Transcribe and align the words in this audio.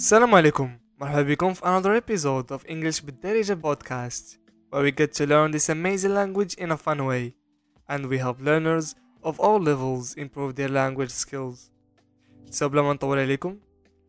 السلام 0.00 0.34
عليكم 0.34 0.78
مرحبا 1.00 1.22
بكم 1.22 1.54
في 1.54 1.62
another 1.62 2.00
episode 2.00 2.50
of 2.50 2.66
English 2.68 3.04
بالدارجة 3.04 3.58
podcast 3.62 4.36
where 4.70 4.82
we 4.82 4.90
get 4.90 5.12
to 5.12 5.26
learn 5.26 5.50
this 5.50 5.68
amazing 5.68 6.14
language 6.14 6.54
in 6.54 6.70
a 6.70 6.76
fun 6.76 7.04
way 7.06 7.34
and 7.88 8.06
we 8.06 8.18
help 8.18 8.40
learners 8.40 8.94
of 9.22 9.40
all 9.40 9.60
levels 9.60 10.14
improve 10.14 10.54
their 10.54 10.68
language 10.68 11.10
skills 11.10 11.70
so 12.50 12.68
بلا 12.68 12.82
ما 12.82 12.92
نطول 12.92 13.18
عليكم 13.18 13.56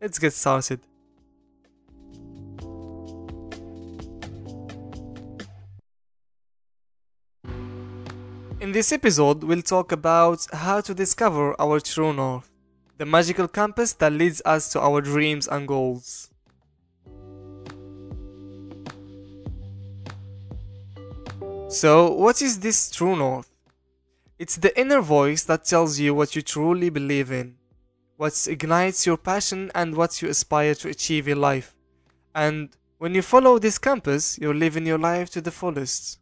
let's 0.04 0.18
get 0.18 0.32
started 0.32 0.78
In 8.60 8.72
this 8.72 8.92
episode, 8.92 9.44
we'll 9.44 9.62
talk 9.62 9.92
about 9.92 10.46
how 10.52 10.80
to 10.80 10.92
discover 10.92 11.54
our 11.60 11.78
true 11.80 12.12
north, 12.12 12.50
the 12.97 13.05
magical 13.05 13.47
compass 13.47 13.93
that 13.93 14.13
leads 14.13 14.41
us 14.45 14.71
to 14.71 14.79
our 14.79 15.01
dreams 15.01 15.47
and 15.47 15.67
goals. 15.67 16.29
So, 21.69 22.11
what 22.11 22.41
is 22.41 22.59
this 22.59 22.91
true 22.91 23.15
north? 23.15 23.49
It's 24.37 24.57
the 24.57 24.77
inner 24.79 25.01
voice 25.01 25.43
that 25.45 25.65
tells 25.65 25.99
you 25.99 26.13
what 26.13 26.35
you 26.35 26.41
truly 26.41 26.89
believe 26.89 27.31
in, 27.31 27.55
what 28.17 28.47
ignites 28.47 29.07
your 29.07 29.17
passion, 29.17 29.71
and 29.73 29.95
what 29.95 30.21
you 30.21 30.29
aspire 30.29 30.75
to 30.75 30.89
achieve 30.89 31.27
in 31.27 31.41
life. 31.41 31.75
And 32.35 32.69
when 32.99 33.15
you 33.15 33.21
follow 33.21 33.57
this 33.57 33.77
compass, 33.77 34.37
you're 34.37 34.53
living 34.53 34.85
your 34.85 34.99
life 34.99 35.29
to 35.31 35.41
the 35.41 35.51
fullest. 35.51 36.19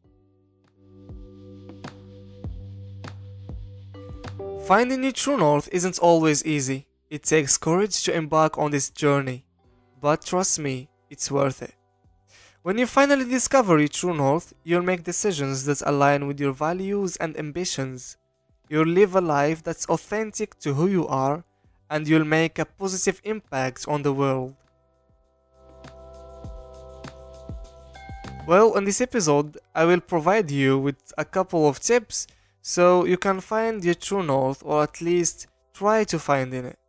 Finding 4.68 5.04
your 5.04 5.12
true 5.12 5.38
north 5.38 5.68
isn't 5.72 6.00
always 6.00 6.46
easy. 6.46 6.88
It 7.10 7.24
takes 7.24 7.58
courage 7.58 8.04
to 8.04 8.14
embark 8.14 8.58
on 8.58 8.72
this 8.72 8.90
journey. 8.90 9.44
But 10.00 10.24
trust 10.24 10.60
me, 10.60 10.88
it's 11.10 11.32
worth 11.32 11.62
it. 11.62 11.74
When 12.62 12.78
you 12.78 12.86
finally 12.86 13.26
discover 13.26 13.80
your 13.80 13.88
true 13.88 14.14
north, 14.14 14.54
you'll 14.64 14.84
make 14.84 15.04
decisions 15.04 15.66
that 15.66 15.82
align 15.86 16.28
with 16.28 16.40
your 16.40 16.54
values 16.54 17.18
and 17.18 17.36
ambitions. 17.38 18.18
You'll 18.70 18.86
live 18.86 19.16
a 19.16 19.22
life 19.22 19.64
that's 19.64 19.88
authentic 19.88 20.58
to 20.60 20.76
who 20.76 20.88
you 20.88 21.08
are, 21.08 21.44
and 21.90 22.08
you'll 22.08 22.24
make 22.24 22.60
a 22.60 22.66
positive 22.66 23.20
impact 23.24 23.86
on 23.88 24.04
the 24.04 24.14
world. 24.14 24.56
Well, 28.48 28.78
in 28.78 28.86
this 28.86 29.02
episode, 29.02 29.58
I 29.74 29.86
will 29.86 30.02
provide 30.02 30.52
you 30.52 30.78
with 30.78 31.14
a 31.18 31.26
couple 31.26 31.68
of 31.68 31.80
tips 31.80 32.28
so 32.62 33.06
you 33.06 33.18
can 33.18 33.40
find 33.40 33.84
your 33.84 33.96
true 33.96 34.24
north 34.24 34.62
or 34.64 34.84
at 34.84 35.02
least 35.02 35.48
try 35.74 36.04
to 36.04 36.20
find 36.20 36.54
in 36.54 36.66
it. 36.66 36.80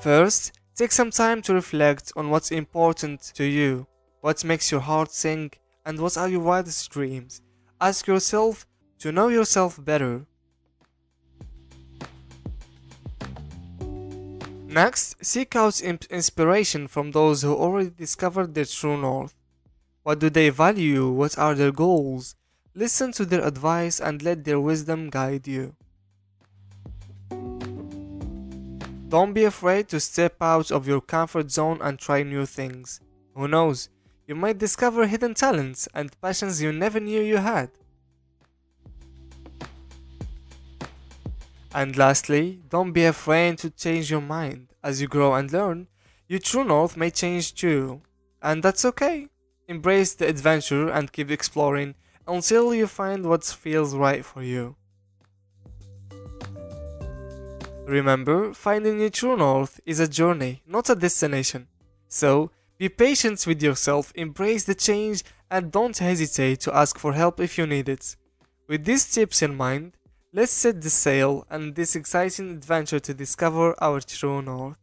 First, 0.00 0.52
take 0.74 0.92
some 0.92 1.10
time 1.10 1.40
to 1.42 1.54
reflect 1.54 2.12
on 2.14 2.30
what's 2.30 2.50
important 2.50 3.32
to 3.34 3.44
you, 3.44 3.86
what 4.20 4.44
makes 4.44 4.70
your 4.70 4.80
heart 4.80 5.10
sing, 5.12 5.50
and 5.86 5.98
what 5.98 6.16
are 6.16 6.28
your 6.28 6.40
wildest 6.40 6.90
dreams. 6.90 7.42
Ask 7.80 8.06
yourself 8.06 8.66
to 8.98 9.12
know 9.12 9.28
yourself 9.28 9.82
better. 9.82 10.26
Next, 14.66 15.24
seek 15.24 15.54
out 15.54 15.80
inspiration 15.80 16.88
from 16.88 17.12
those 17.12 17.42
who 17.42 17.54
already 17.54 17.90
discovered 17.90 18.54
their 18.54 18.64
true 18.64 19.00
north. 19.00 19.34
What 20.04 20.18
do 20.18 20.28
they 20.28 20.50
value? 20.50 21.08
What 21.08 21.38
are 21.38 21.54
their 21.54 21.72
goals? 21.72 22.36
Listen 22.74 23.10
to 23.12 23.24
their 23.24 23.42
advice 23.42 24.00
and 24.00 24.22
let 24.22 24.44
their 24.44 24.60
wisdom 24.60 25.08
guide 25.08 25.48
you. 25.48 25.74
Don't 29.08 29.32
be 29.32 29.44
afraid 29.44 29.88
to 29.88 30.00
step 30.00 30.36
out 30.42 30.70
of 30.70 30.86
your 30.86 31.00
comfort 31.00 31.50
zone 31.50 31.78
and 31.80 31.98
try 31.98 32.22
new 32.22 32.44
things. 32.44 33.00
Who 33.34 33.48
knows, 33.48 33.88
you 34.26 34.34
might 34.34 34.58
discover 34.58 35.06
hidden 35.06 35.32
talents 35.32 35.88
and 35.94 36.20
passions 36.20 36.60
you 36.60 36.70
never 36.70 37.00
knew 37.00 37.22
you 37.22 37.38
had. 37.38 37.70
And 41.74 41.96
lastly, 41.96 42.60
don't 42.68 42.92
be 42.92 43.06
afraid 43.06 43.56
to 43.58 43.70
change 43.70 44.10
your 44.10 44.20
mind. 44.20 44.68
As 44.82 45.00
you 45.00 45.08
grow 45.08 45.32
and 45.32 45.50
learn, 45.50 45.88
your 46.28 46.40
true 46.40 46.64
north 46.64 46.94
may 46.94 47.10
change 47.10 47.54
too. 47.54 48.02
And 48.42 48.62
that's 48.62 48.84
okay. 48.84 49.28
Embrace 49.66 50.14
the 50.14 50.28
adventure 50.28 50.90
and 50.90 51.12
keep 51.12 51.30
exploring 51.30 51.94
until 52.26 52.74
you 52.74 52.86
find 52.86 53.26
what 53.26 53.44
feels 53.44 53.94
right 53.94 54.24
for 54.24 54.42
you. 54.42 54.76
Remember, 57.86 58.54
finding 58.54 59.00
your 59.00 59.10
true 59.10 59.36
north 59.36 59.80
is 59.84 60.00
a 60.00 60.08
journey, 60.08 60.62
not 60.66 60.88
a 60.88 60.94
destination. 60.94 61.68
So, 62.08 62.50
be 62.78 62.88
patient 62.88 63.46
with 63.46 63.62
yourself, 63.62 64.12
embrace 64.14 64.64
the 64.64 64.74
change, 64.74 65.22
and 65.50 65.70
don't 65.70 65.96
hesitate 65.96 66.60
to 66.60 66.74
ask 66.74 66.98
for 66.98 67.12
help 67.12 67.40
if 67.40 67.56
you 67.58 67.66
need 67.66 67.88
it. 67.88 68.16
With 68.66 68.84
these 68.84 69.10
tips 69.10 69.42
in 69.42 69.54
mind, 69.54 69.96
let's 70.32 70.52
set 70.52 70.80
the 70.80 70.90
sail 70.90 71.46
on 71.50 71.74
this 71.74 71.94
exciting 71.94 72.50
adventure 72.50 73.00
to 73.00 73.14
discover 73.14 73.74
our 73.82 74.00
true 74.00 74.42
north. 74.42 74.76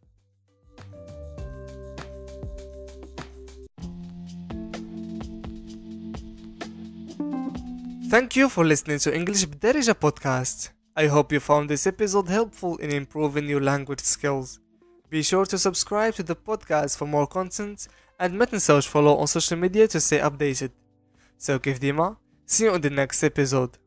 Thank 8.10 8.36
you 8.36 8.48
for 8.48 8.64
listening 8.64 8.98
to 9.00 9.14
English 9.14 9.44
بدرجة 9.44 9.94
podcast. 10.00 10.70
I 10.97 11.06
hope 11.06 11.32
you 11.32 11.41
found 11.41 11.69
this 11.69 11.86
episode 11.86 12.28
helpful 12.28 12.76
in 12.76 12.91
improving 12.91 13.48
your 13.48 13.60
language 13.60 14.00
skills. 14.00 14.58
Be 15.10 15.22
sure 15.22 15.47
to 15.47 15.58
subscribe 15.58 16.14
to 16.14 16.22
the 16.22 16.36
podcast 16.36 16.97
for 16.97 17.06
more 17.06 17.26
content 17.26 17.88
and 18.20 18.32
ما 18.32 18.44
تنسوش 18.44 18.88
follow 18.88 19.16
on 19.19 19.26
social 19.26 19.56
media 19.56 19.86
to 19.88 20.00
stay 20.00 20.20
updated. 20.20 20.70
So 21.38 21.58
كيف 21.58 21.78
ديما 21.78 22.16
see 22.47 22.64
you 22.64 22.74
in 22.74 22.80
the 22.80 22.91
next 22.91 23.22
episode. 23.24 23.78